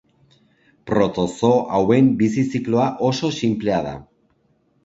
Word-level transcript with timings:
Protozoo 0.91 1.51
hauen 1.79 2.09
bizi-zikloa 2.23 2.89
oso 3.11 3.31
sinplea 3.41 3.81
da. 3.91 3.97